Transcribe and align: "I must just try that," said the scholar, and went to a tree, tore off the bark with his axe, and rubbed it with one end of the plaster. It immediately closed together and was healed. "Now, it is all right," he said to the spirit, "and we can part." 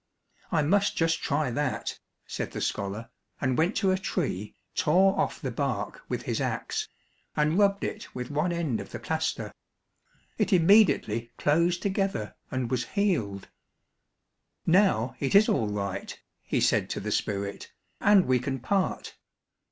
"I 0.51 0.63
must 0.63 0.97
just 0.97 1.21
try 1.21 1.51
that," 1.51 1.99
said 2.25 2.53
the 2.53 2.61
scholar, 2.61 3.11
and 3.39 3.55
went 3.55 3.75
to 3.75 3.91
a 3.91 3.99
tree, 3.99 4.55
tore 4.73 5.15
off 5.15 5.39
the 5.39 5.51
bark 5.51 6.01
with 6.09 6.23
his 6.23 6.41
axe, 6.41 6.87
and 7.35 7.59
rubbed 7.59 7.83
it 7.83 8.15
with 8.15 8.31
one 8.31 8.51
end 8.51 8.81
of 8.81 8.89
the 8.89 8.97
plaster. 8.97 9.53
It 10.39 10.51
immediately 10.51 11.29
closed 11.37 11.83
together 11.83 12.33
and 12.49 12.71
was 12.71 12.85
healed. 12.85 13.49
"Now, 14.65 15.15
it 15.19 15.35
is 15.35 15.47
all 15.47 15.67
right," 15.67 16.19
he 16.41 16.61
said 16.61 16.89
to 16.89 16.99
the 16.99 17.11
spirit, 17.11 17.71
"and 17.99 18.25
we 18.25 18.39
can 18.39 18.57
part." 18.59 19.15